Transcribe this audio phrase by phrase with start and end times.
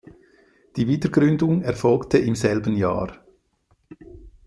[0.77, 3.23] Die Wiedergründung erfolgte im selben Jahr.